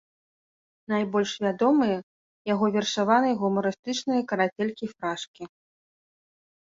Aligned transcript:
Найбольш 0.93 1.33
вядомыя 1.45 1.97
яго 2.53 2.65
вершаваныя 2.77 3.35
гумарыстычныя 3.43 4.21
карацелькі-фрашкі. 4.33 5.43